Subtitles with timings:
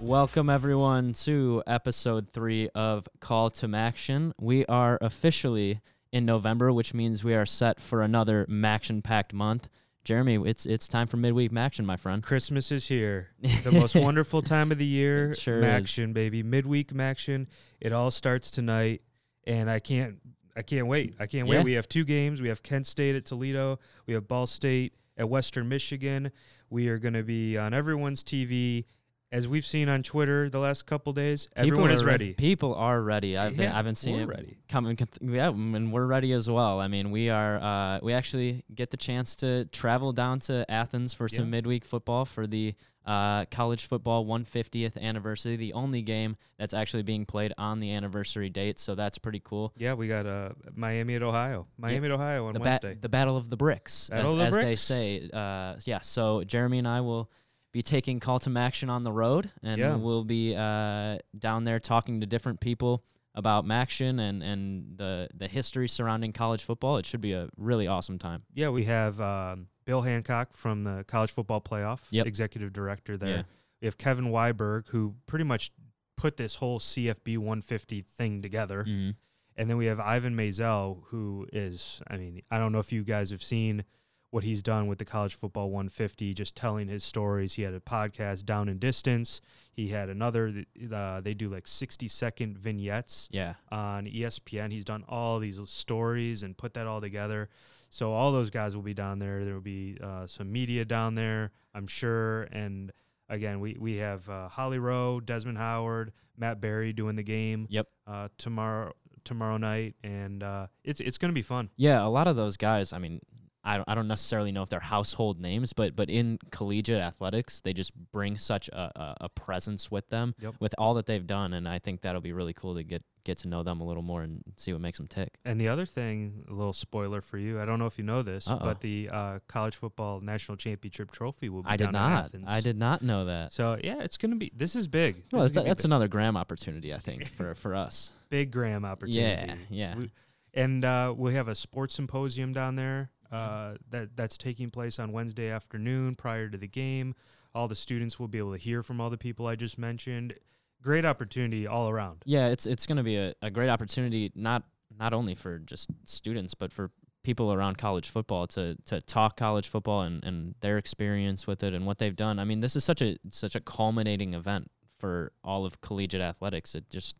[0.00, 4.32] Welcome, everyone, to episode three of Call to Maction.
[4.40, 5.80] We are officially
[6.12, 9.68] in November, which means we are set for another Maction packed month.
[10.04, 12.22] Jeremy, it's it's time for midweek Maction, my friend.
[12.22, 13.30] Christmas is here.
[13.64, 15.32] The most wonderful time of the year.
[15.32, 15.96] It sure is.
[16.12, 16.42] Baby.
[16.44, 17.46] Midweek Maction.
[17.80, 19.02] It all starts tonight,
[19.46, 20.16] and I can't.
[20.56, 21.14] I can't wait.
[21.18, 21.56] I can't Yeah.
[21.58, 21.64] wait.
[21.64, 22.40] We have two games.
[22.40, 23.78] We have Kent State at Toledo.
[24.06, 26.30] We have Ball State at Western Michigan.
[26.70, 28.84] We are going to be on everyone's TV,
[29.30, 31.48] as we've seen on Twitter the last couple days.
[31.54, 32.32] Everyone People is are ready.
[32.34, 33.36] People are ready.
[33.36, 34.58] I've been, Yeah, I've been seeing we're it ready.
[34.68, 34.96] coming.
[35.20, 36.80] Yeah, and we're ready as well.
[36.80, 37.58] I mean, we are.
[37.58, 41.50] Uh, we actually get the chance to travel down to Athens for some Yeah.
[41.50, 42.74] midweek football for the
[43.04, 45.56] uh, college football 150th anniversary.
[45.56, 48.78] The only game that's actually being played on the anniversary date.
[48.78, 49.72] So that's pretty cool.
[49.78, 51.66] Yeah, we got uh, Miami at Ohio.
[51.78, 52.98] Miami at Ohio on the, ba- Wednesday.
[53.00, 55.30] the battle of the bricks, Battle as, the as they say.
[55.32, 56.00] Uh, yeah.
[56.02, 57.30] So Jeremy and I will
[57.78, 59.94] be taking call to action on the road, and Yeah.
[59.94, 63.04] we'll be uh, down there talking to different people
[63.36, 66.96] about Maction and and the the history surrounding college football.
[66.96, 68.42] It should be a really awesome time.
[68.52, 72.26] Yeah, we have um, Bill Hancock from the College Football Playoff, Yep.
[72.26, 73.28] executive director there.
[73.36, 73.42] Yeah.
[73.80, 75.70] We have Kevin Weiberg, who pretty much
[76.16, 78.82] put this whole CFB 150 thing together.
[78.82, 79.14] Mhm.
[79.54, 83.04] And then we have Ivan Maisel, who is, I mean, I don't know if you
[83.04, 83.84] guys have seen
[84.30, 87.54] what he's done with the College Football 150, just telling his stories.
[87.54, 89.40] He had a podcast, Down and Distance.
[89.72, 93.54] He had another, uh, they do like 60 second vignettes Yeah.
[93.70, 94.70] on ESPN.
[94.70, 97.48] He's done all these stories and put that all together.
[97.90, 99.44] So all those guys will be down there.
[99.46, 102.42] There will be uh, some media down there, I'm sure.
[102.52, 102.92] And
[103.30, 107.88] again, we we have uh, Holly Rowe, Desmond Howard, Matt Barrie doing the game Yep.
[108.06, 108.92] uh, tomorrow
[109.24, 111.70] tomorrow night, and uh, it's it's going to be fun.
[111.76, 112.92] Yeah, a lot of those guys.
[112.92, 113.20] I mean,
[113.68, 117.60] I don't, I don't necessarily know if they're household names, but but in collegiate athletics,
[117.60, 120.54] they just bring such a, a, a presence with them Yep.
[120.60, 123.36] with all that they've done, and I think that'll be really cool to get get
[123.38, 125.34] to know them a little more and see what makes them tick.
[125.44, 128.22] And the other thing, a little spoiler for you, I don't know if you know
[128.22, 128.58] this, Uh-oh.
[128.58, 132.24] but the uh, college football national championship trophy will be I did down in not.
[132.24, 132.44] Athens.
[132.48, 133.52] I did not know that.
[133.52, 134.50] So yeah, it's going to be.
[134.56, 135.24] This is big.
[135.30, 135.88] Well, This that's, that's big.
[135.90, 138.12] another Graham opportunity, I think, for for us.
[138.30, 139.52] big Graham opportunity.
[139.68, 139.96] Yeah, yeah.
[139.98, 140.10] We-
[140.54, 143.10] and uh, we have a sports symposium down there.
[143.30, 147.14] Uh, that that's taking place on Wednesday afternoon prior to the game.
[147.54, 150.34] All the students will be able to hear from all the people I just mentioned.
[150.82, 152.22] Great opportunity all around.
[152.24, 154.64] Yeah, it's it's going to be a, a great opportunity not
[154.96, 156.90] not only for just students but for
[157.22, 161.74] people around college football to to talk college football and, and their experience with it
[161.74, 162.38] and what they've done.
[162.38, 166.74] I mean, this is such a such a culminating event for all of collegiate athletics.
[166.74, 167.16] It just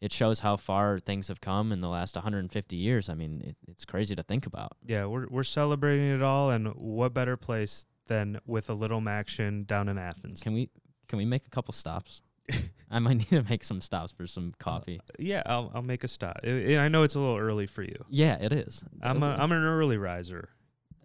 [0.00, 3.08] it shows how far things have come in the last 150 years.
[3.08, 4.72] I mean, it, it's crazy to think about.
[4.84, 9.64] Yeah, we're we're celebrating it all, and what better place than with a little action
[9.64, 10.42] down in Athens?
[10.42, 10.70] Can we
[11.08, 12.22] can we make a couple stops?
[12.90, 15.00] I might need to make some stops for some uh, coffee.
[15.18, 16.40] Yeah, I'll I'll make a stop.
[16.44, 18.04] I, I know it's a little early for you.
[18.08, 18.84] Yeah, it is.
[19.02, 20.50] I'm a, I'm an early riser.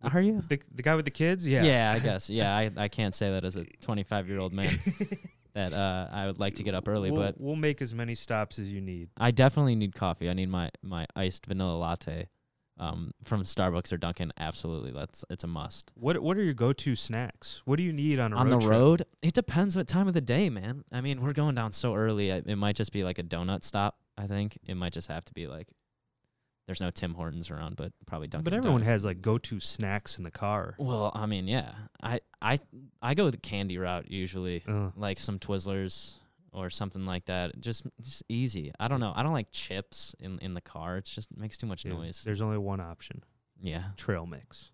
[0.03, 0.43] Uh, are you?
[0.47, 1.63] The the guy with the kids, yeah.
[1.63, 2.29] Yeah, I guess.
[2.41, 4.67] Yeah, I, I can't say that as a 25 year old man
[5.53, 8.15] that uh, I would like to get up early, we'll, but we'll make as many
[8.15, 9.09] stops as you need.
[9.17, 10.29] I definitely need coffee.
[10.29, 12.29] I need my, my iced vanilla latte
[12.79, 14.31] um, from Starbucks or Dunkin'.
[14.39, 15.91] Absolutely, that's it's a must.
[15.95, 17.61] What what are your go to snacks?
[17.65, 18.71] What do you need on a On road the trip?
[18.79, 20.83] road, it depends what time of the day, man.
[20.91, 22.31] I mean, we're going down so early.
[22.31, 23.97] I- It might just be like a donut stop.
[24.17, 25.67] I think it might just have to be like.
[26.71, 28.45] There's no Tim Hortons around, but probably Dunkin'.
[28.45, 30.75] But everyone has like go to snacks in the car.
[30.77, 31.73] Well, I mean, yeah.
[32.01, 32.61] I I
[33.01, 34.63] I go the candy route usually.
[34.65, 34.93] Ugh.
[34.95, 36.13] like some Twizzlers
[36.53, 37.59] or something like that.
[37.59, 38.71] Just just easy.
[38.79, 39.11] I don't know.
[39.13, 40.95] I don't like chips in in the car.
[40.95, 42.21] It's just it makes too much Yeah, noise.
[42.23, 43.21] There's only one option:
[43.61, 43.83] Yeah.
[43.97, 44.71] trail mix.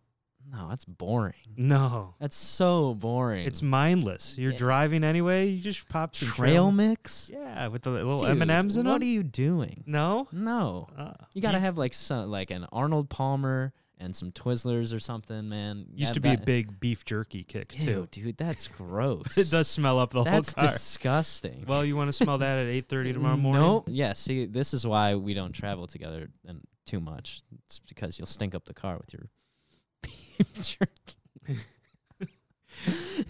[0.49, 1.33] No, that's boring.
[1.57, 3.45] No, That's so boring.
[3.45, 4.37] it's mindless.
[4.37, 4.57] You're Yeah.
[4.57, 5.47] driving anyway.
[5.49, 7.29] You just pop some trail mix.
[7.33, 9.01] Yeah, with the little Dude, M and M's in What them.
[9.01, 9.83] are you doing?
[9.85, 10.87] no, No.
[10.97, 15.49] uh, You gotta have like some like an Arnold Palmer and some Twizzlers or something,
[15.49, 15.87] man.
[15.95, 18.07] Used to be a that- big beef jerky kick Ew, too.
[18.11, 19.37] dude, that's gross.
[19.37, 20.67] it does smell up the That's whole car.
[20.71, 21.65] That's disgusting.
[21.67, 23.61] well, you want to smell that at 8:30 tomorrow morning?
[23.61, 23.83] No.
[23.87, 24.13] Yeah.
[24.13, 27.41] See, this is why we don't travel together and too much.
[27.65, 29.27] It's because you'll stink up the car with your
[30.01, 31.61] beef jerky.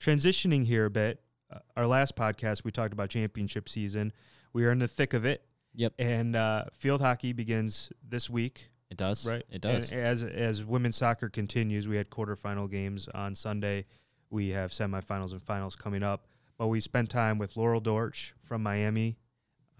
[0.00, 1.20] Transitioning here a bit.
[1.52, 4.12] Uh, our last podcast, we talked about championship season.
[4.52, 5.44] We are in the thick of it.
[5.74, 5.94] Yep.
[5.98, 8.70] And uh, field hockey begins this week.
[8.90, 9.26] It does.
[9.26, 9.42] Right.
[9.50, 9.90] It does.
[9.90, 13.86] And as as women's soccer continues, we had quarterfinal games on Sunday.
[14.28, 16.26] We have semifinals and finals coming up.
[16.58, 19.16] But we spent time with Laurel Dortch from Miami.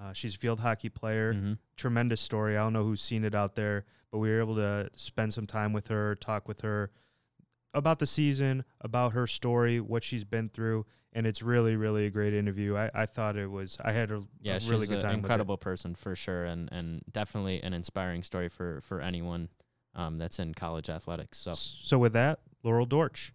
[0.03, 1.33] Uh, she's a field hockey player.
[1.35, 1.59] Mhm.
[1.77, 2.57] Tremendous story.
[2.57, 5.47] I don't know who's seen it out there, but we were able to spend some
[5.47, 6.91] time with her, talk with her.
[7.75, 10.85] about the season, about her story, what she's been through,
[11.15, 12.77] and it's really, really a great interview.
[12.77, 13.79] I, I thought it was.
[13.83, 15.21] I had a, Yeah, a really good time.
[15.21, 19.49] incredible person for sure, and and definitely an inspiring story for for anyone
[19.95, 21.39] um, that's in college athletics.
[21.39, 23.33] So So with that, Laurel Dortch.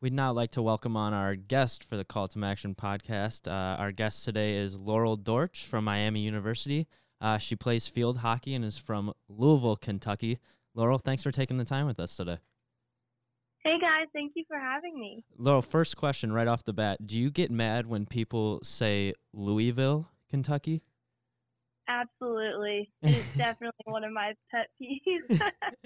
[0.00, 3.48] We'd now like to welcome on our guest for the Call to Action podcast.
[3.48, 6.86] Uh, our guest today is Laurel Dortch from Miami University.
[7.20, 10.38] Uh, she plays field hockey and is from Louisville, Kentucky.
[10.72, 12.38] Laurel, thanks for taking the time with us today.
[13.64, 15.24] Hey guys, thank you for having me.
[15.36, 20.10] Laurel, first question right off the bat: Do you get mad when people say Louisville,
[20.30, 20.80] Kentucky?
[21.88, 22.90] Absolutely.
[23.02, 25.40] It is definitely one of my pet peeves.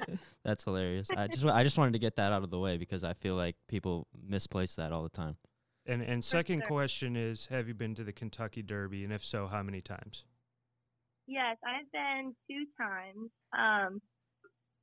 [0.45, 1.09] That's hilarious.
[1.17, 3.37] I just I just wanted to get that out of the way because I feel
[3.37, 5.37] like people misplace that all the time.
[5.87, 6.69] And and second sure.
[6.69, 10.25] question is, have you been to the Kentucky Derby, and if so, how many times?
[11.29, 13.31] yes, I've been two times.
[13.57, 14.01] Um,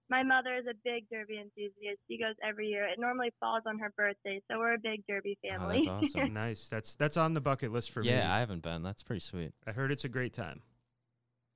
[0.10, 2.00] my mother is a big Derby enthusiast.
[2.10, 2.86] She goes every year.
[2.86, 5.84] It normally falls on her birthday, so we're a big Derby Oh, family.
[5.86, 6.34] that's awesome.
[6.34, 6.68] nice.
[6.68, 8.10] That's that's on the bucket list for me.
[8.10, 8.82] yeah, I haven't been.
[8.84, 9.52] That's pretty sweet.
[9.68, 10.62] I heard it's a great time.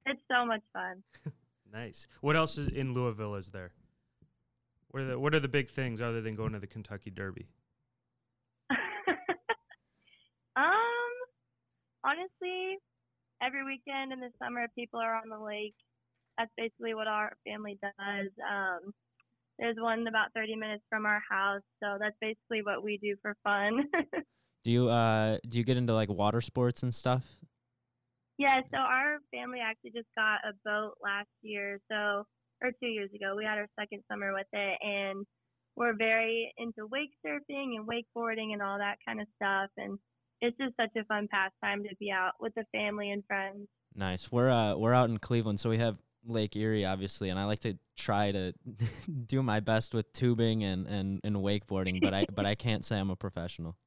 [0.06, 1.04] It's so much fun.
[1.74, 2.08] Nice.
[2.22, 3.72] What else is in Louisville is there?
[4.90, 7.48] What are the what are the big things other than going to the Kentucky Derby?
[10.56, 10.66] um,
[12.04, 12.78] honestly,
[13.42, 15.74] every weekend in the summer, people are on the lake.
[16.38, 18.30] That's basically what our family does.
[18.48, 18.94] Um,
[19.58, 23.36] there's one about 30 minutes from our house, so that's basically what we do for
[23.44, 23.86] fun.
[24.64, 27.36] Do you uh do you get into like water sports and stuff?
[28.38, 32.26] Yeah, so our family actually just got a boat last year, so
[32.62, 33.36] or two years ago.
[33.36, 35.26] We had our second summer with it, and
[35.76, 39.70] we're very into wake surfing and wakeboarding and all that kind of stuff.
[39.78, 40.00] And
[40.42, 43.68] it's just such a fun pastime to be out with the family and friends.
[43.96, 44.32] Nice.
[44.32, 47.60] We're uh we're out in Cleveland, so we have Lake Erie, obviously, and I like
[47.60, 48.54] to try to
[49.26, 52.98] do my best with tubing and, and, and wakeboarding, but I but I can't say
[52.98, 53.78] I'm a professional.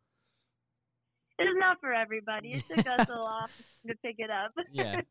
[1.81, 2.53] For everybody.
[2.55, 3.51] It took us a lot
[3.87, 4.53] to pick it up.
[4.73, 5.01] Yeah.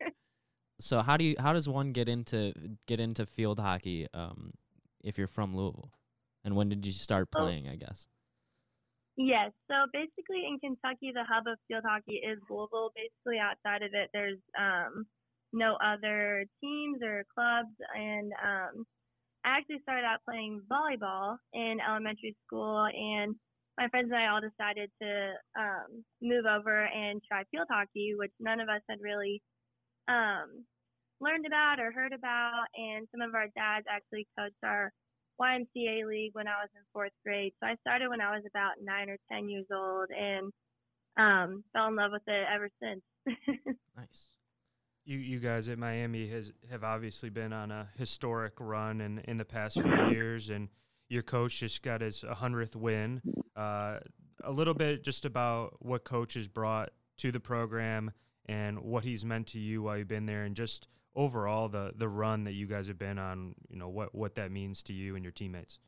[0.82, 2.52] So how do you how does one get into
[2.86, 4.52] get into field hockey um
[5.02, 5.90] if you're from Louisville?
[6.44, 7.44] And when did you start Oh.
[7.44, 8.08] playing, I guess?
[9.16, 9.52] Yes.
[9.72, 12.92] So basically, in Kentucky, the hub of field hockey is Louisville.
[12.94, 15.06] Basically, outside of it, there's um,
[15.54, 17.72] no other teams or clubs.
[17.96, 18.86] And um,
[19.46, 23.36] I actually started out playing volleyball in elementary school, and
[23.78, 28.32] my friends and I all decided to um, move over and try field hockey, which
[28.40, 29.42] none of us had really
[30.08, 30.64] um,
[31.20, 32.66] learned about or heard about.
[32.76, 34.92] And some of our dads actually coached our
[35.42, 37.54] YMCA league when I was in fourth grade.
[37.60, 40.52] So I started when I was about nine or ten years old and
[41.18, 43.02] um, fell in love with it ever since.
[43.98, 44.28] Nice.
[45.06, 49.38] You you guys at Miami has have obviously been on a historic run in in
[49.38, 50.68] the past few years, and
[51.08, 53.22] your coach just got his hundredth win.
[53.56, 54.00] Uh,
[54.44, 58.12] a little bit just about what coach has brought to the program
[58.48, 62.10] and what he's meant to you while you've been there, and just overall the the
[62.10, 63.56] run that you guys have been on.
[63.70, 65.80] You know what what that means to you and your teammates.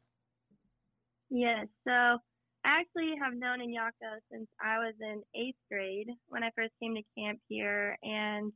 [1.29, 1.67] yes.
[1.85, 6.73] So I actually have known Iñaki since I was in eighth grade when I first
[6.81, 8.51] came to camp here, and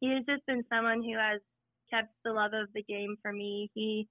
[0.00, 1.40] he has just been someone who has
[1.92, 3.70] kept the love of the game for me.
[3.74, 4.08] He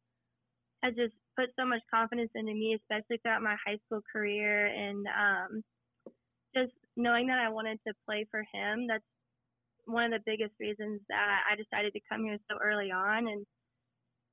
[0.83, 5.05] has just put so much confidence into me, especially throughout my high school career, and
[5.07, 5.63] um,
[6.55, 8.87] just knowing that I wanted to play for him.
[8.87, 9.03] That's
[9.85, 13.27] one of the biggest reasons that I decided to come here so early on.
[13.27, 13.45] And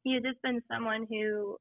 [0.02, 1.56] he has just been someone who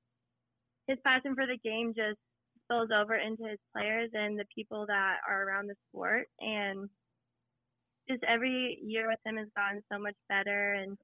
[0.88, 2.20] his passion for the game just
[2.66, 6.28] spills over into his players and the people that are around the sport.
[6.40, 6.90] And
[8.10, 10.74] just every year with him has gotten so much better.
[10.74, 10.98] And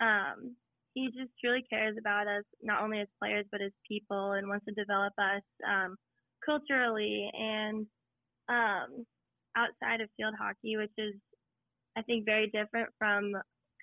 [0.00, 0.56] um,
[0.96, 4.64] he just truly cares about us, not only as players, but as people, and wants
[4.64, 5.94] to develop us um,
[6.42, 7.86] culturally and
[8.48, 9.04] um,
[9.54, 11.12] outside of field hockey, which is,
[11.98, 13.32] I think, very different from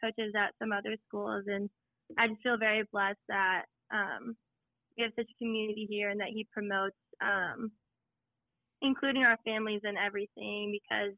[0.04, 1.44] coaches at some other schools.
[1.46, 1.70] And
[2.18, 4.36] I just feel very blessed that um,
[4.98, 7.72] we have such a community here and that he promotes, um,
[8.82, 11.14] including our families and everything, because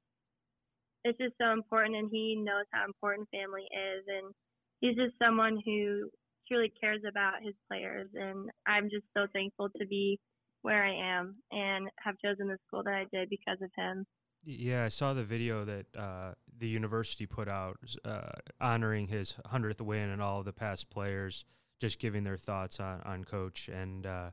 [1.05, 1.95] it's just so important.
[1.95, 4.03] And he knows how important family is.
[4.09, 4.35] And
[4.81, 6.09] he's just someone who
[6.47, 8.09] truly cares about his players.
[8.13, 10.19] And I'm just so thankful to be
[10.61, 14.05] where I am and have chosen the school that I did because of him.
[14.43, 18.29] Yeah, I saw the video that uh, the university put out uh,
[18.61, 21.45] honoring his hundredth win and all of the past players,
[21.79, 23.69] just giving their thoughts on on coach.
[23.69, 24.31] And uh,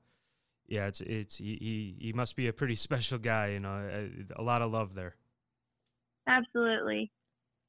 [0.67, 3.53] yeah, it's it's he he, he must be a pretty special guy.
[3.53, 3.89] You know,
[4.37, 5.17] a, a lot of love there.
[6.29, 7.11] Absolutely,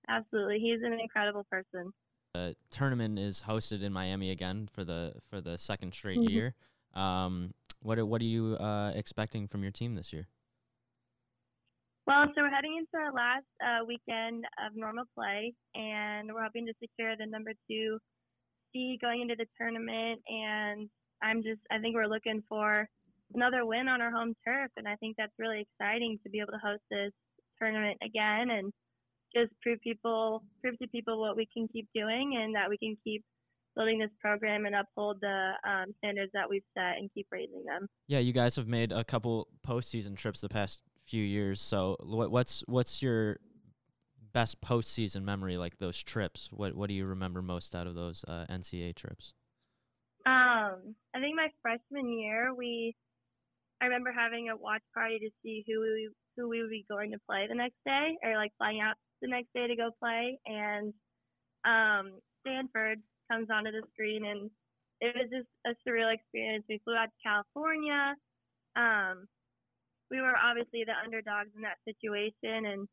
[0.10, 0.60] absolutely.
[0.60, 1.94] He's an incredible person.
[2.34, 6.30] The tournament is hosted in Miami again for the for the second straight Mhm.
[6.32, 6.56] year.
[6.96, 10.28] Um, what are, what are you uh, expecting from your team this year?
[12.08, 16.66] Well, so we're heading into our last uh, weekend of normal play, and we're hoping
[16.66, 18.00] to secure the number two
[18.72, 20.20] seed going into the tournament.
[20.28, 20.90] And
[21.22, 22.90] I'm just, I think we're looking for
[23.36, 26.54] another win on our home turf, and I think that's really exciting to be able
[26.54, 27.14] to host this
[27.60, 28.74] tournament again and
[29.36, 32.98] just prove people, prove to people what we can keep doing and that we can
[33.04, 33.24] keep
[33.76, 37.88] building this program and uphold the um, standards that we've set and keep raising them.
[38.08, 41.62] Yeah, you guys have made a couple postseason trips the past few years.
[41.62, 43.38] So what, what's what's your
[44.34, 46.50] best postseason memory like those trips?
[46.52, 49.34] What what do you remember most out of those uh, NCAA trips?
[50.26, 52.96] Um, I think my freshman year, we,
[53.82, 57.12] I remember having a watch party to see who we who we would be going
[57.12, 60.38] to play the next day, or like flying out the next day to go play,
[60.46, 60.94] and
[61.64, 63.00] um, Stanford
[63.32, 64.52] comes onto the screen, and
[65.00, 66.66] it was just a surreal experience.
[66.68, 68.16] We flew out to California.
[68.76, 69.26] Um,
[70.12, 72.88] we were obviously the underdogs in that situation, and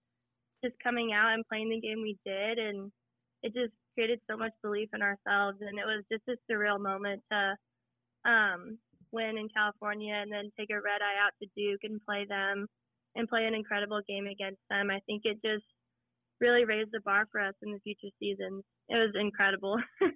[0.64, 2.92] just coming out and playing the game we did, and
[3.42, 7.22] it just created so much belief in ourselves and it was just a surreal moment
[7.30, 7.56] to
[8.24, 8.78] um
[9.12, 12.66] win in California and then take a red eye out to Duke and play them
[13.16, 14.88] and play an incredible game against them.
[14.90, 15.66] I think it just
[16.40, 18.64] really raised the bar for us in the future seasons.
[18.88, 19.78] It was incredible.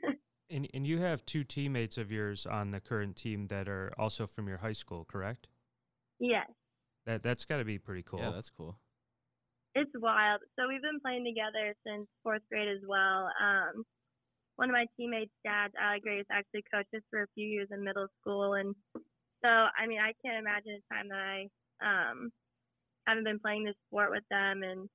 [0.50, 4.26] And and you have two teammates of yours on the current team that are also
[4.26, 5.48] from your high school, correct?
[6.20, 6.46] yes.
[7.06, 8.20] That that's got to be pretty cool.
[8.20, 8.78] Yeah, that's cool.
[9.74, 10.40] It's wild.
[10.56, 13.28] So we've been playing together since fourth grade as well.
[13.42, 13.84] Um,
[14.56, 17.82] one of my teammates' dads, Allie Grace, actually coached us for a few years in
[17.82, 21.48] middle school, and so I mean, I can't imagine a time that I
[21.82, 22.30] um,
[23.06, 24.88] haven't been playing this sport with them, and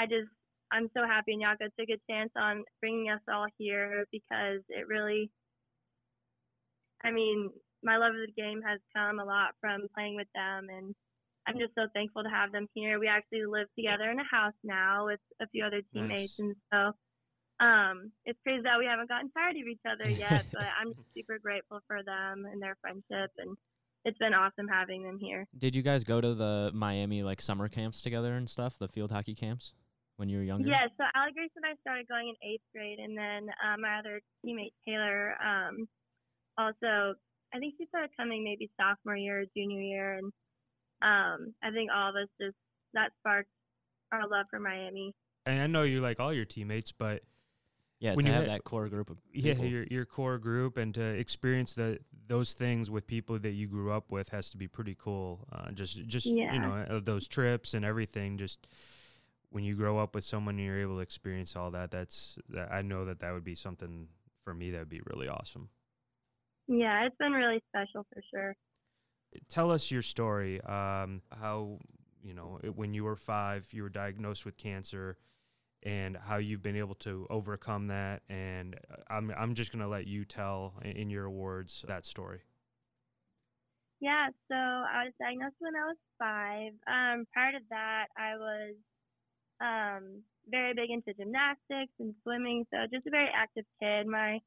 [0.00, 0.32] I just
[0.72, 5.30] I'm so happy Nyaka took a chance on bringing us all here because it really,
[7.04, 7.50] I mean,
[7.82, 10.94] my love of the game has come a lot from playing with them and
[11.46, 13.00] I'm just so thankful to have them here.
[13.00, 16.38] We actually live together in a house now with a few other teammates, Nice.
[16.38, 20.46] and so um, it's crazy that we haven't gotten tired of each other yet.
[20.52, 23.56] but I'm just super grateful for them and their friendship, and
[24.04, 25.46] it's been awesome having them here.
[25.56, 29.10] Did you guys go to the Miami like summer camps together and stuff, the field
[29.10, 29.72] hockey camps
[30.20, 30.68] when you were younger?
[30.68, 33.98] Yeah, so Allie Grace and I started going in eighth grade, and then uh, my
[33.98, 35.88] other teammate Taylor um,
[36.58, 37.14] also,
[37.54, 40.26] I think she started coming maybe sophomore year or junior year, and
[41.00, 42.54] um, I think all of us just
[42.92, 43.48] that sparked
[44.12, 45.14] our love for Miami.
[45.46, 47.22] And I know you like all your teammates, but
[47.98, 50.76] Yeah, When to you have ha- that core group of yeah, your your core group
[50.76, 51.98] and to experience the
[52.28, 55.48] those things with people that you grew up with has to be pretty cool.
[55.50, 56.52] Uh, just just Yeah.
[56.52, 58.36] you know uh, those trips and everything.
[58.36, 58.66] Just
[59.50, 62.72] when you grow up with someone and you're able to experience all that, that's that,
[62.72, 64.08] I know that that would be something
[64.44, 65.68] for me that would be really awesome.
[66.68, 68.56] Yeah, it's been really special for sure.
[69.48, 70.60] Tell us your story.
[70.62, 71.78] Um, how
[72.22, 75.18] you know it- when you were five, you were diagnosed with cancer,
[75.82, 78.22] and how you've been able to overcome that.
[78.28, 82.42] And uh, I'm I'm just gonna let you tell in your words that story.
[84.00, 86.72] Yeah, so I was diagnosed when I was five.
[86.86, 88.74] Um, prior to that, I was
[89.60, 94.06] um, very big into gymnastics and swimming, so just a very active kid.
[94.06, 94.38] My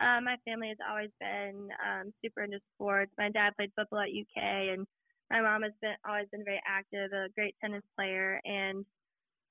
[0.00, 3.12] uh, my family has always been um, super into sports.
[3.18, 4.86] My dad played football at UK, and
[5.30, 8.84] my mom has been always been very active, a great tennis player, and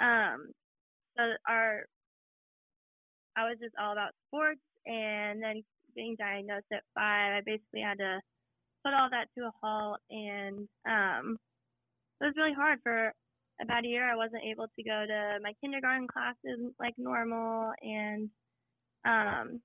[0.02, 0.52] um,
[1.18, 1.86] so our
[3.36, 4.62] I was just all about sports.
[4.86, 5.64] And then
[5.96, 8.20] being diagnosed at five, I basically had to
[8.84, 11.38] put all that to a halt and um
[12.22, 13.14] it was really hard for
[13.62, 18.30] about a year I wasn't able to go to my kindergarten classes like normal and
[19.06, 19.62] um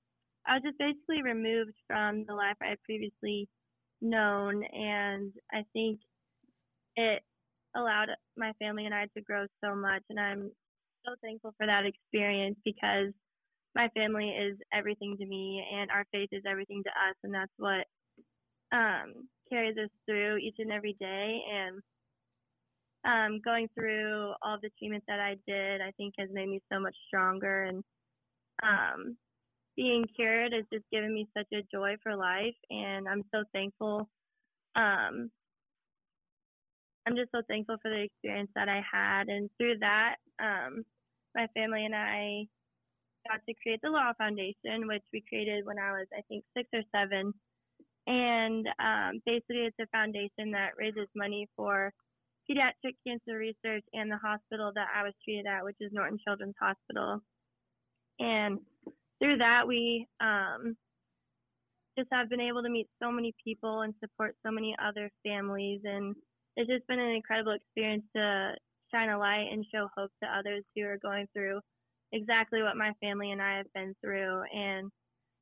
[0.47, 3.47] I was just basically removed from the life I had previously
[4.01, 5.99] known and I think
[6.95, 7.23] it
[7.75, 10.51] allowed my family and I to grow so much and I'm
[11.05, 13.13] so thankful for that experience because
[13.75, 17.51] my family is everything to me and our faith is everything to us and that's
[17.57, 17.85] what
[18.71, 21.41] um, carries us through each and every day.
[21.51, 21.81] And
[23.05, 26.79] um, going through all the treatments that I did, I think has made me so
[26.79, 27.63] much stronger.
[27.63, 27.83] And
[28.63, 29.17] um,
[29.75, 32.55] being cured has just given me such a joy for life.
[32.69, 34.09] And I'm so thankful.
[34.75, 35.31] Um,
[37.07, 39.29] I'm just so thankful for the experience that I had.
[39.29, 40.83] And through that, um,
[41.35, 42.45] my family and I
[43.29, 46.69] got to create the Law Foundation, which we created when I was, I think, six
[46.73, 47.33] or seven
[48.07, 51.93] And um, basically, it's a foundation that raises money for
[52.49, 56.55] pediatric cancer research and the hospital that I was treated at, which is Norton Children's
[56.59, 57.19] Hospital.
[58.19, 58.59] And
[59.21, 60.75] through that, we um,
[61.97, 65.81] just have been able to meet so many people and support so many other families.
[65.83, 66.15] And
[66.55, 68.53] it's just been an incredible experience to
[68.91, 71.59] shine a light and show hope to others who are going through
[72.11, 74.41] exactly what my family and I have been through.
[74.55, 74.89] And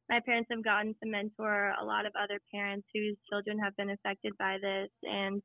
[0.09, 3.91] my parents have gotten to mentor a lot of other parents whose children have been
[3.91, 4.89] affected by this.
[5.03, 5.41] And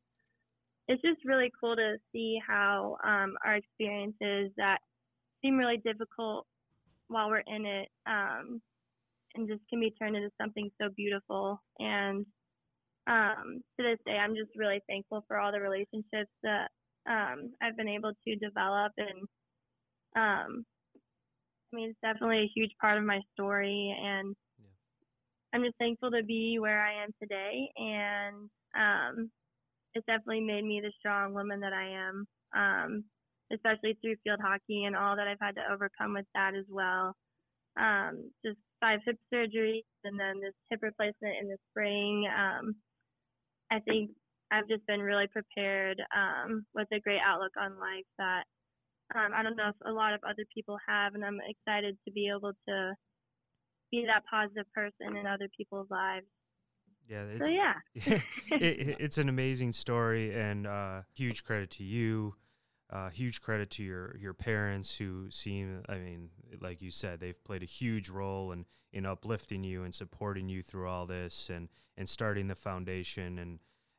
[0.92, 4.78] it's just really cool to see how um, our experiences that
[5.42, 6.46] seem really difficult
[7.08, 8.60] while we're in it um,
[9.34, 11.60] and just can be turned into something so beautiful.
[11.78, 12.26] And
[13.06, 16.68] um, to this day, I'm just really thankful for all the relationships that
[17.08, 18.92] um, I've been able to develop.
[18.98, 19.20] And
[20.14, 20.64] um,
[21.72, 23.96] I mean, it's definitely a huge part of my story.
[23.98, 25.54] And yeah.
[25.54, 29.30] I'm just thankful to be where I am today, and um,
[29.94, 33.04] it's definitely made me the strong woman that I am, um,
[33.52, 37.14] especially through field hockey and all that I've had to overcome with that as well.
[37.78, 42.26] Um, just five hip surgeries and then this hip replacement in the spring.
[42.28, 42.74] Um,
[43.70, 44.10] I think
[44.50, 48.44] I've just been really prepared um, with a great outlook on life that
[49.14, 52.12] um, I don't know if a lot of other people have, and I'm excited to
[52.12, 52.94] be able to
[53.90, 56.26] be that positive person in other people's lives.
[57.08, 57.24] Yeah.
[57.38, 62.34] So yeah, it, it's an amazing story, and uh, huge credit to you.
[62.90, 66.30] Uh, huge credit to your your parents who seem, I mean,
[66.60, 70.62] like you said, they've played a huge role in in uplifting you and supporting you
[70.62, 73.58] through all this, and and starting the foundation, and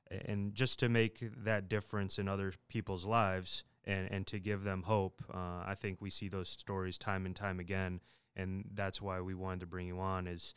[0.10, 4.84] and just to make that difference in other people's lives, and and to give them
[4.84, 5.24] hope.
[5.34, 8.00] Uh, I think we see those stories time and time again
[8.36, 10.54] and that's why we wanted to bring you on is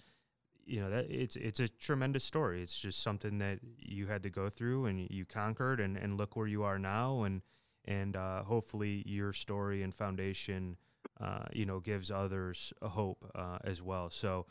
[0.66, 4.30] you know that it's it's a tremendous story it's just something that you had to
[4.30, 7.42] go through and you conquered and, and look where you are now and
[7.84, 10.76] and uh, hopefully your story and foundation
[11.20, 14.46] uh, you know gives others a hope uh, as well so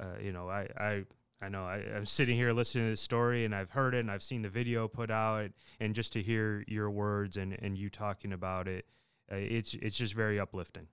[0.00, 1.04] uh, you know I, I
[1.40, 4.10] I know I, am sitting here listening to this story and I've heard it and
[4.10, 7.90] I've seen the video put out and just to hear your words and, and you
[7.90, 8.86] talking about it,
[9.30, 10.86] uh, it's it's just very uplifting.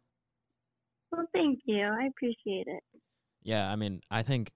[1.12, 1.84] Well, thank you.
[1.84, 2.84] I appreciate it.
[3.44, 4.52] Yeah, I mean, I think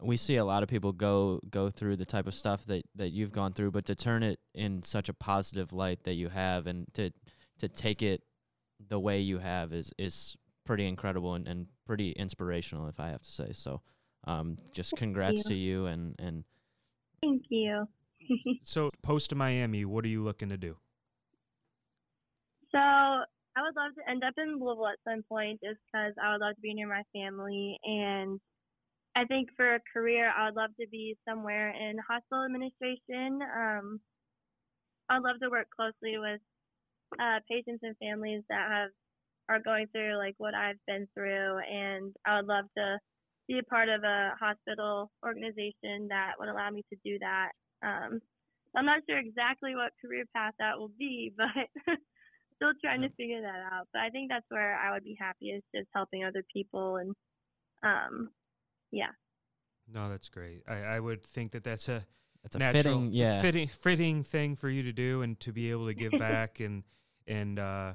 [0.00, 3.10] we see a lot of people go go through the type of stuff that that
[3.10, 6.66] you've gone through, but to turn it in such a positive light that you have,
[6.66, 7.10] and to
[7.58, 8.22] to take it
[8.88, 13.22] the way you have is is pretty incredible and, and pretty inspirational, if I have
[13.22, 13.52] to say.
[13.52, 13.80] So,
[14.24, 15.44] um, just congrats you.
[15.44, 16.44] to you and and.
[17.22, 17.88] Thank you.
[18.62, 20.76] so, post Miami, what are you looking to do?
[22.72, 26.32] So I would love to end up in Louisville at some point just because I
[26.32, 27.78] would love to be near my family.
[27.84, 28.38] And
[29.16, 33.40] I think for a career, I would love to be somewhere in hospital administration.
[33.40, 34.00] Um,
[35.08, 36.40] I'd love to work closely with
[37.18, 38.90] uh, patients and families that have
[39.48, 42.98] are going through like what I've been through, and I would love to
[43.48, 47.52] be a part of a hospital organization that would allow me to do that.
[47.82, 48.20] Um,
[48.76, 51.96] I'm not sure exactly what career path that will be, but
[52.56, 53.88] still trying to figure that out.
[53.94, 57.14] But I think that's where I would be happiest, just helping other people and,
[57.82, 58.30] um,
[58.90, 59.10] yeah.
[59.92, 60.62] No, that's great.
[60.66, 62.04] I, I would think that that's a
[62.42, 65.70] that's a natural, fitting, yeah, fitting, fitting thing for you to do, and to be
[65.70, 66.84] able to give back and
[67.26, 67.92] and uh,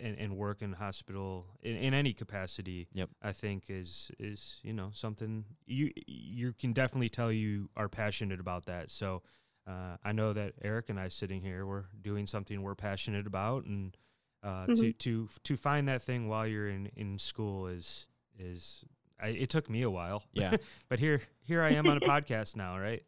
[0.00, 2.88] and, and work in hospital in, in any capacity.
[2.92, 3.10] Yep.
[3.22, 8.40] I think is is you know something you you can definitely tell you are passionate
[8.40, 8.90] about that.
[8.90, 9.22] So
[9.66, 13.64] uh, I know that Eric and I sitting here, we're doing something we're passionate about,
[13.64, 13.96] and
[14.42, 14.74] uh, mm-hmm.
[14.74, 18.06] to to to find that thing while you're in in school is
[18.38, 18.84] is
[19.22, 20.24] I, it took me a while.
[20.32, 20.56] Yeah,
[20.88, 23.02] but here here I am on a podcast now, right?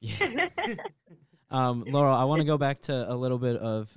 [0.00, 0.48] Yeah.
[1.50, 3.90] um, Laurel, I want to go back to a little bit of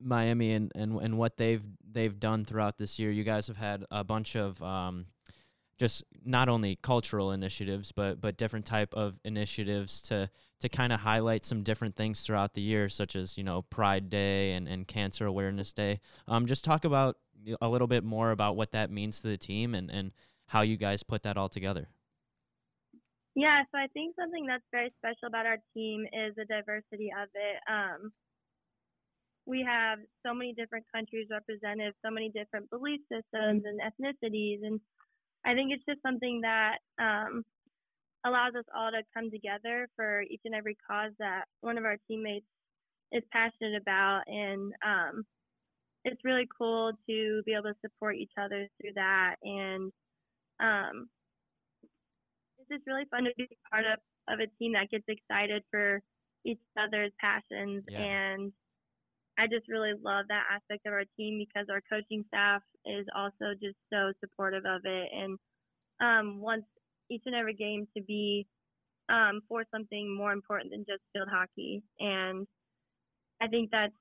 [0.00, 3.10] Miami and, and and what they've they've done throughout this year.
[3.10, 5.06] You guys have had a bunch of um,
[5.78, 11.00] just not only cultural initiatives but but different type of initiatives to to kind of
[11.00, 14.86] highlight some different things throughout the year such as you know pride day and, and
[14.86, 15.98] cancer awareness day
[16.28, 17.16] um, just talk about
[17.60, 20.12] a little bit more about what that means to the team and and
[20.46, 21.88] how you guys put that all together
[23.34, 27.28] yeah so i think something that's very special about our team is the diversity of
[27.34, 28.12] it um,
[29.44, 34.80] we have so many different countries represented so many different belief systems and ethnicities and
[35.44, 37.42] I think it's just something that um,
[38.24, 41.96] allows us all to come together for each and every cause that one of our
[42.08, 42.46] teammates
[43.10, 44.22] is passionate about.
[44.26, 45.24] And um,
[46.04, 49.36] it's really cool to be able to support each other through that.
[49.42, 49.92] And
[50.62, 51.08] um,
[52.58, 53.98] it's just really fun to be part of
[54.28, 56.00] of a team that gets excited for
[56.46, 58.00] each other's passions Yeah.
[58.00, 58.52] and
[59.38, 63.54] I just really love that aspect of our team because our coaching staff is also
[63.60, 65.38] just so supportive of it and
[66.00, 66.66] um, wants
[67.10, 68.46] each and every game to be
[69.08, 71.82] um, for something more important than just field hockey.
[72.00, 72.46] And
[73.40, 73.94] I think that's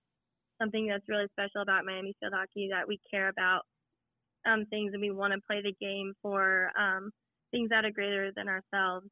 [0.61, 3.63] something that's really special about Miami field hockey that we care about
[4.45, 7.11] um, things and we want to play the game for um,
[7.51, 9.07] things that are greater than ourselves.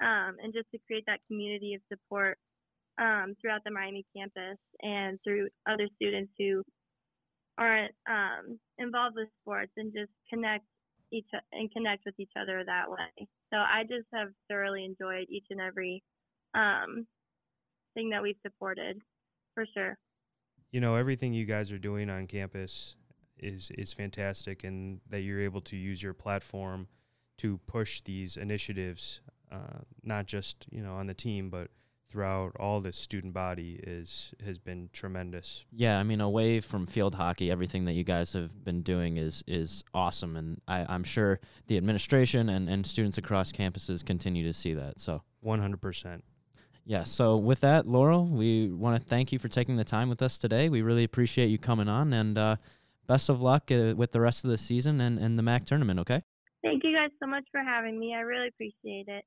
[0.00, 2.38] Um, and just to create that community of support
[3.00, 6.62] um, throughout the Miami campus and through other students who
[7.58, 10.64] aren't um, involved with sports and just connect
[11.12, 13.26] each and connect with each other that way.
[13.52, 16.02] So I just have thoroughly enjoyed each and every
[16.54, 17.06] um,
[17.94, 19.00] thing that we've supported,
[19.54, 19.96] for sure.
[20.70, 22.94] You know, everything you guys are doing on campus
[23.40, 26.88] is is fantastic, and that you're able to use your platform
[27.38, 29.20] to push these initiatives,
[29.52, 31.70] uh, not just you know on the team, but
[32.10, 35.64] throughout all the student body is has been tremendous.
[35.70, 39.44] Yeah, I mean, away from field hockey, everything that you guys have been doing is
[39.46, 44.54] is awesome, and I, I'm sure the administration and, and students across campuses continue to
[44.54, 45.00] see that.
[45.00, 46.24] So, One hundred percent.
[46.86, 47.04] yeah.
[47.04, 50.38] So with that, Laurel, we want to thank you for taking the time with us
[50.38, 50.70] today.
[50.70, 52.56] We really appreciate you coming on, and uh,
[53.08, 55.98] best of luck uh, with the rest of the season and, and the MAC tournament.
[56.00, 56.22] Okay.
[56.62, 58.14] Thank you guys so much for having me.
[58.14, 59.24] I really appreciate it.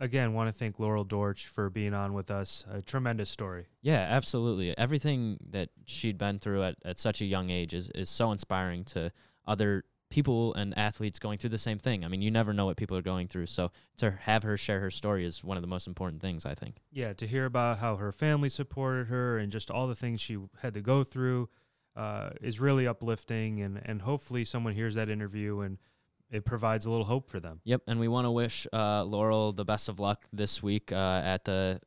[0.00, 2.64] Again, want to thank Laurel Dortch for being on with us.
[2.70, 3.66] A tremendous story.
[3.82, 4.78] Yeah, absolutely.
[4.78, 8.84] Everything that she'd been through at, at such a young age is, is so inspiring
[8.84, 9.10] to
[9.44, 12.04] other people and athletes going through the same thing.
[12.04, 13.46] I mean, you never know what people are going through.
[13.46, 16.54] So to have her share her story is one of the most important things, I
[16.54, 16.76] think.
[16.90, 20.38] Yeah, to hear about how her family supported her and just all the things she
[20.62, 21.48] had to go through
[21.96, 23.60] uh, is really uplifting.
[23.60, 25.78] And, and hopefully, someone hears that interview and
[26.30, 27.60] it provides a little hope for them.
[27.64, 27.82] Yep.
[27.86, 31.44] And we want to wish uh, Laurel the best of luck this week uh, at
[31.44, 31.80] the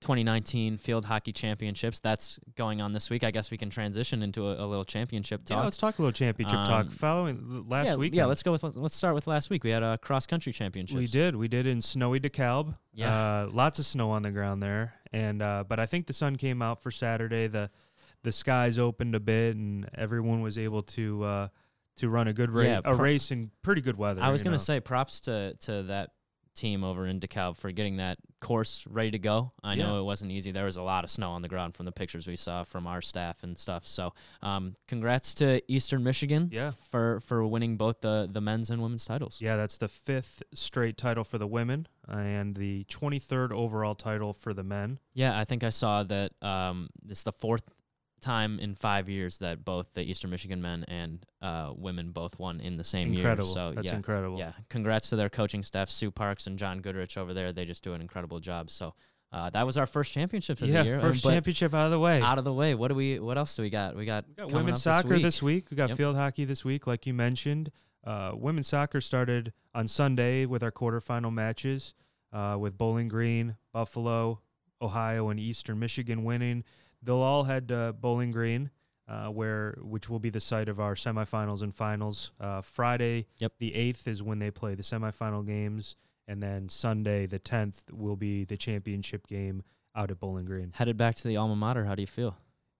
[0.00, 2.00] 2019 Field Hockey Championships.
[2.00, 3.22] That's going on this week.
[3.22, 5.58] I guess we can transition into a, a little championship talk.
[5.58, 6.90] Yeah, let's talk a little championship Um, talk.
[6.90, 9.62] Following last yeah, week, Yeah, let's go with let's start with last week.
[9.62, 10.98] We had a cross country championships.
[10.98, 11.36] We did.
[11.36, 12.76] We did in snowy DeKalb.
[12.94, 13.14] Yeah.
[13.14, 16.36] Uh, lots of snow on the ground there, and uh, but I think the sun
[16.36, 17.46] came out for Saturday.
[17.46, 17.70] the
[18.22, 21.48] The skies opened a bit, and everyone was able to uh,
[21.96, 24.22] to run a good race, Yeah, a race in pretty good weather.
[24.22, 26.10] I was gonna say props to to that
[26.54, 29.52] team over in DeKalb for getting that course ready to go.
[29.62, 30.50] I know it wasn't easy.
[30.50, 32.86] There was a lot of snow on the ground from the pictures we saw from
[32.86, 33.86] our staff and stuff.
[33.86, 36.72] So, um, congrats to Eastern Michigan Yeah.
[36.90, 39.38] for for winning both the the men's and women's titles.
[39.40, 44.52] Yeah, that's the fifth straight title for the women and the 23rd overall title for
[44.52, 44.98] the men.
[45.14, 47.62] Yeah, I think I saw that um, it's the fourth
[48.20, 52.60] time in five years that both the Eastern Michigan men and uh, women both won
[52.60, 53.46] in the same incredible.
[53.48, 53.54] year.
[53.54, 54.38] So that's yeah, incredible.
[54.38, 57.52] yeah, congrats to their coaching staff, Sue Parks and John Goodridge over there.
[57.52, 58.70] They just do an incredible job.
[58.70, 58.94] So
[59.32, 61.00] uh, that was our first championship of Yeah, the year.
[61.00, 62.20] first but championship out of the way.
[62.20, 62.74] out of the way.
[62.74, 63.18] What do we?
[63.18, 63.94] What else do we got?
[63.96, 65.22] We got, We got women's soccer week.
[65.22, 65.66] this week.
[65.70, 65.98] We got Yep.
[65.98, 67.70] field hockey this week, like you mentioned.
[68.04, 71.94] Uh, women's soccer started on Sunday with our quarterfinal matches,
[72.32, 74.40] uh, with Bowling Green, Buffalo,
[74.82, 76.64] Ohio, and Eastern Michigan winning.
[77.02, 78.70] They'll all head to Bowling Green,
[79.08, 82.32] uh, where which will be the site of our semifinals and finals.
[82.38, 83.54] Uh, Friday, Yep.
[83.58, 85.96] the eighth is when they play the semifinal games,
[86.28, 89.62] and then Sunday, the tenth, will be the championship game
[89.96, 90.72] out at Bowling Green.
[90.74, 91.84] Headed back to the alma mater.
[91.86, 92.36] How do you feel?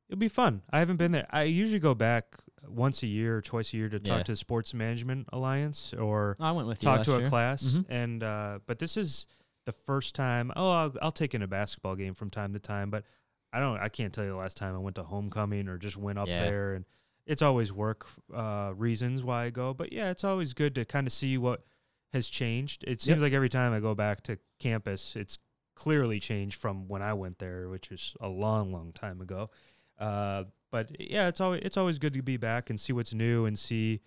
[0.09, 0.63] It'll be fun.
[0.71, 1.27] I haven't been there.
[1.31, 4.23] I usually go back once a year or twice a year to talk Yeah.
[4.25, 7.29] to Sports Management Alliance or I went with talk to a year.
[7.29, 7.63] class.
[7.63, 7.85] Mhm.
[7.89, 9.27] And uh, but this is
[9.67, 10.53] the first time.
[10.57, 13.05] Oh, I'll, I'll take in a basketball game from time to time, but
[13.53, 13.79] I don't.
[13.81, 16.29] I can't tell you the last time I went to homecoming or just went up
[16.29, 16.39] Yeah.
[16.39, 16.75] there.
[16.75, 16.85] And
[17.27, 19.75] it's always work uh, reasons why I go.
[19.75, 21.65] But yeah, it's always good to kind of see what
[22.13, 22.85] has changed.
[22.87, 23.23] It seems Yep.
[23.23, 25.39] like every time I go back to campus, it's
[25.75, 29.51] clearly changed from when I went there, which is a long, long time ago.
[29.99, 33.45] Uh, but yeah, it's always it's always good to be back and see what's new
[33.47, 34.01] and see,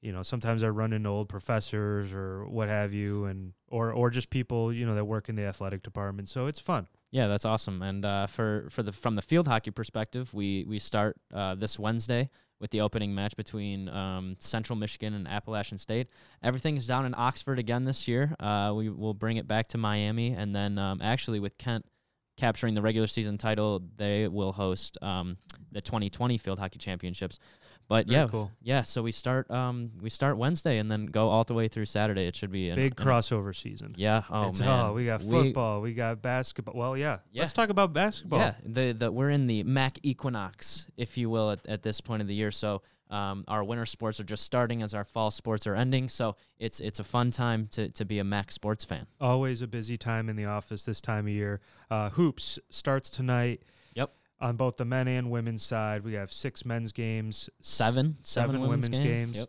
[0.00, 4.10] you know, sometimes I run into old professors or what have you, and or or
[4.10, 6.28] just people you know that work in the athletic department.
[6.28, 6.86] So it's fun.
[7.14, 7.80] Yeah, that's awesome.
[7.80, 11.78] And uh, for for the from the field hockey perspective, we we start uh, this
[11.78, 16.08] Wednesday with the opening match between um, Central Michigan and Appalachian State.
[16.42, 18.34] Everything is down in Oxford again this year.
[18.40, 21.86] Uh, we will bring it back to Miami, and then um, actually with Kent
[22.36, 25.36] capturing the regular season title, they will host um,
[25.70, 27.38] the 2020 Field Hockey Championships.
[27.86, 28.50] But Very yeah, cool.
[28.62, 28.82] yeah.
[28.82, 32.26] So we start um we start Wednesday and then go all the way through Saturday.
[32.26, 33.94] It should be an, Big an- crossover season.
[33.98, 34.22] Yeah.
[34.30, 34.68] Oh it's, man.
[34.86, 36.74] oh, we got We- football, we, got basketball.
[36.74, 37.18] Well, yeah.
[37.30, 37.42] Yeah.
[37.42, 38.38] Let's talk about basketball.
[38.40, 42.22] Yeah, the, the we're in the Mac equinox, if you will, at, at this point
[42.22, 42.50] of the year.
[42.50, 46.08] So um, our winter sports are just starting as our fall sports are ending.
[46.08, 49.06] So it's it's a fun time to, to be a Mac sports fan.
[49.20, 51.60] Always a busy time in the office this time of year.
[51.90, 53.62] Uh, hoops starts tonight.
[54.44, 58.60] On both the men and women's side, we have six men's games, s- Seven, seven,
[58.60, 59.38] women's, games.
[59.38, 59.48] Yep.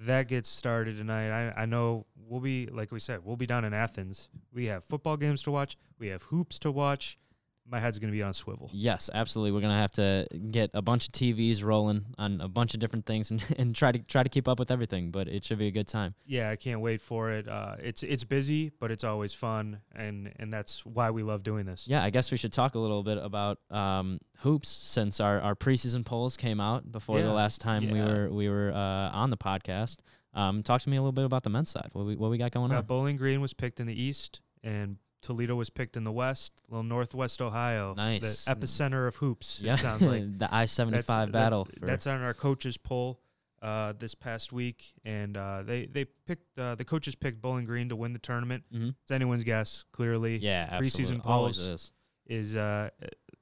[0.00, 1.30] That gets started tonight.
[1.30, 4.28] I, I know we'll be like we said, we'll be down in Athens.
[4.52, 5.76] We have football games to watch.
[5.98, 7.18] We have hoops to watch.
[7.66, 8.68] My head's gonna be on swivel.
[8.72, 9.52] Yes, absolutely.
[9.52, 13.06] We're gonna have to get a bunch of TVs rolling on a bunch of different
[13.06, 15.10] things and, and try to try to keep up with everything.
[15.10, 16.14] But it should be a good time.
[16.26, 17.48] Yeah, I can't wait for it.
[17.48, 21.64] Uh, it's it's busy, but it's always fun, and and that's why we love doing
[21.64, 21.86] this.
[21.88, 25.54] Yeah, I guess we should talk a little bit about um, hoops since our, our
[25.54, 28.76] preseason polls came out before Yeah, the last time we were we were uh,
[29.10, 29.96] on the podcast.
[30.34, 31.88] Um, talk to me a little bit about the men's side.
[31.92, 32.84] What we what we got going Uh, on?
[32.84, 36.52] Bowling Green was picked in the east, and Toledo was picked in the west.
[36.68, 38.44] little northwest Ohio, Nice.
[38.44, 39.60] the epicenter of hoops.
[39.64, 41.64] Yeah, It sounds like the I 75 battle.
[41.64, 43.20] That's, that's on our coaches poll
[43.62, 47.88] uh, this past week, and uh, they they picked uh, the coaches picked Bowling Green
[47.88, 48.64] to win the tournament.
[48.72, 48.94] Mhm.
[49.02, 49.84] It's anyone's guess.
[49.92, 51.16] Clearly, yeah, absolutely.
[51.16, 51.58] preseason polls.
[51.58, 51.90] is.
[52.26, 52.90] is uh,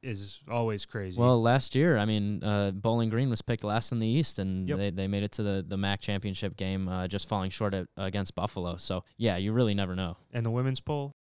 [0.02, 1.20] is always crazy.
[1.20, 4.68] Well, last year, I mean, uh, Bowling Green was picked last in the East, and
[4.68, 4.78] Yep.
[4.78, 7.86] they, they made it to the, the MAC championship game, uh, just falling short at,
[7.96, 8.76] against Buffalo.
[8.78, 10.16] So yeah, you really never know.
[10.32, 11.14] and the women's poll,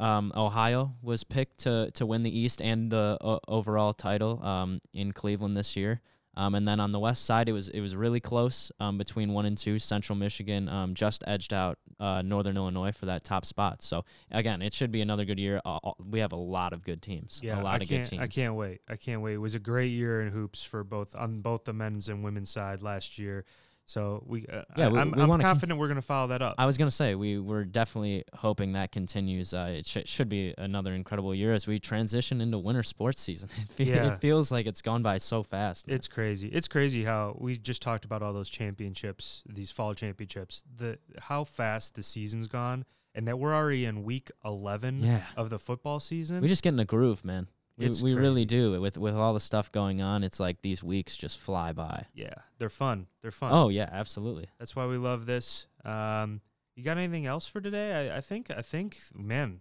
[0.00, 4.80] um, Ohio was picked to to win the East and the o- overall title um,
[4.92, 6.00] in Cleveland this year.
[6.36, 9.32] Um, and then on the West side, it was it was really close um, between
[9.32, 9.78] one and two.
[9.78, 13.82] Central Michigan um, just edged out uh, Northern Illinois for that top spot.
[13.82, 15.60] So again, it should be another good year.
[15.64, 17.40] Uh, we have a lot of good teams.
[17.42, 18.22] yeah, a lot I of can't, good teams.
[18.22, 18.80] I can't wait.
[18.88, 19.34] I can't wait.
[19.34, 22.50] It was a great year in hoops for both on both the men's and women's
[22.50, 23.44] side last year.
[23.90, 26.28] So we, uh, Yeah, we- I'm, we I'm wanna con- confident we're going to follow
[26.28, 26.54] that up.
[26.58, 29.52] I was gonna say we were definitely hoping that continues.
[29.52, 33.48] Uh, it sh- should be another incredible year as we transition into winter sports season.
[33.60, 34.12] It, fe- Yeah.
[34.14, 35.88] it feels like it's gone by so fast.
[35.88, 35.96] man.
[35.96, 36.46] It's crazy.
[36.48, 40.62] It's crazy how we just talked about all those championships, these fall championships.
[40.76, 42.84] The how fast the season's gone,
[43.16, 45.22] and that we're already in week eleven yeah.
[45.36, 46.40] of the football season.
[46.40, 47.48] We just get in a groove, man.
[47.80, 48.80] We, It's we really do.
[48.80, 52.06] With with all the stuff going on, it's like these weeks just fly by.
[52.14, 53.06] yeah, they're fun.
[53.22, 53.50] They're fun.
[53.52, 54.48] Oh yeah, absolutely.
[54.58, 55.66] that's why we love this.
[55.84, 56.40] Um,
[56.76, 58.10] you got anything else for today?
[58.10, 58.50] I, I think.
[58.50, 58.98] I think.
[59.14, 59.60] Man,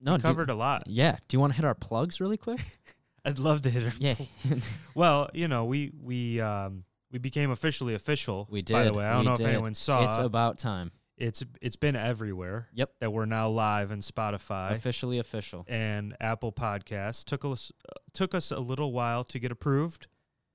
[0.00, 0.84] No, we do- covered a lot.
[0.86, 1.16] yeah.
[1.28, 2.60] Do you want to hit our plugs really quick?
[3.24, 3.94] I'd love to hit it.
[4.00, 4.14] yeah,
[4.94, 8.46] Well, you know, we we um we became officially official.
[8.50, 8.72] we did.
[8.74, 9.42] By the way, I don't know did.
[9.46, 10.06] if anyone saw.
[10.06, 10.92] It's about time.
[11.16, 12.68] It's it's been everywhere.
[12.74, 12.90] Yep.
[13.00, 14.72] That we're now live in Spotify.
[14.72, 15.64] Officially official.
[15.68, 17.24] and Apple Podcasts.
[17.24, 17.72] Took us
[18.12, 20.06] took us a little while to get approved.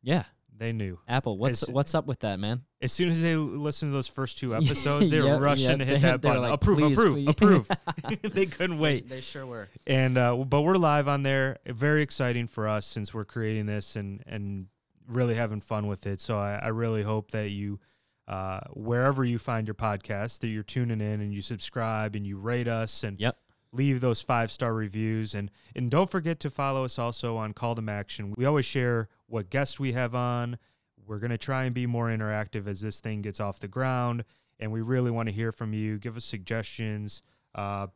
[0.01, 0.23] Yeah.
[0.55, 2.61] They knew Apple, what's It's- what's up with that, man?
[2.81, 5.79] as soon as they listened to those first two episodes, they were Yep, rushing yep,
[5.79, 6.43] to hit that they were button.
[6.43, 8.21] like, approve, "Please, approve, please." approve.
[8.35, 9.09] they couldn't wait.
[9.09, 9.69] They, they sure were.
[9.87, 11.57] And uh, but we're live on there.
[11.65, 14.67] Very exciting for us since we're creating this and and
[15.07, 16.21] really having fun with it.
[16.21, 17.79] So I, I really hope that you.
[18.31, 22.37] Uh, wherever you find your podcast, that you're tuning in and you subscribe and you
[22.37, 23.37] rate us and Yep.
[23.73, 27.75] leave those five star reviews and and don't forget to follow us also on Call
[27.75, 28.33] to Action.
[28.37, 30.57] We always share what guests we have on.
[31.05, 34.23] We're gonna try and be more interactive as this thing gets off the ground,
[34.61, 35.97] and we really want to hear from you.
[35.99, 37.23] Give us suggestions.
[37.53, 37.87] Uh,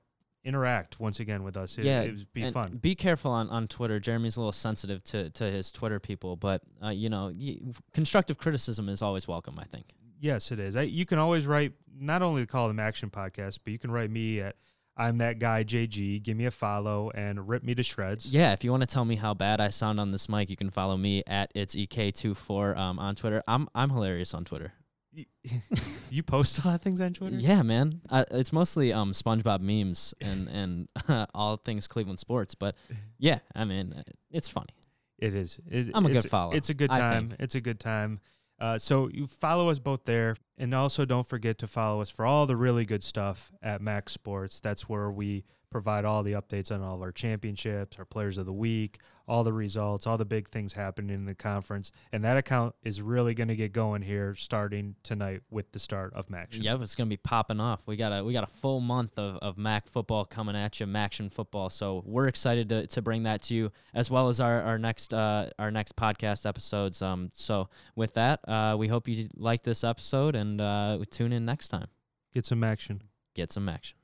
[0.44, 1.76] interact once again with us.
[1.78, 2.78] It, yeah, it would be and fun.
[2.78, 4.00] Be careful on, on Twitter.
[4.00, 7.58] Jeremy's a little sensitive to, to his Twitter people, but uh, you know, y-
[7.94, 9.58] constructive criticism is always welcome.
[9.60, 9.86] I think.
[10.20, 10.76] Yes, it is.
[10.76, 13.92] I, you can always write not only the Call to Maction podcast, but you can
[13.92, 14.56] write me at
[14.98, 16.24] I'm that guy JG.
[16.24, 18.28] Give me a follow and rip me to shreds.
[18.28, 20.56] Yeah, if you want to tell me how bad I sound on this mic, you
[20.56, 23.44] can follow me at it's ek24 um, on Twitter.
[23.48, 24.72] I'm I'm hilarious on Twitter.
[26.10, 27.36] you post a lot of things on Twitter.
[27.36, 28.02] Yeah, man.
[28.10, 32.76] Uh, it's mostly um SpongeBob memes and and all things Cleveland sports, but
[33.18, 34.74] yeah, I mean, uh, it's funny.
[35.18, 35.60] It is.
[35.70, 37.34] It- I'm a good follow, It's a good time.
[37.40, 38.20] It's a good time.
[38.60, 42.26] Uh, so you follow us both there, and also don't forget to follow us for
[42.26, 44.60] all the really good stuff at Max Sports.
[44.60, 45.44] That's where we
[45.76, 49.44] provide all the updates on all of our championships, our players of the week, all
[49.44, 51.92] the results, all the big things happening in the conference.
[52.14, 56.14] And that account is really going to get going here starting tonight with the start
[56.14, 56.56] of Max.
[56.56, 57.82] Yep, it's gonna be popping off.
[57.86, 60.86] We got a we got a full month of, of Mac football coming at you,
[60.86, 61.70] Maction football.
[61.70, 65.14] So we're excited to, to bring that to you, as well as our, our next
[65.14, 67.02] uh, our next podcast episodes.
[67.02, 71.44] Um, so with that, uh, we hope you like this episode and uh, tune in
[71.44, 71.88] next time.
[72.34, 73.02] Get some action.
[73.34, 73.98] Get some action.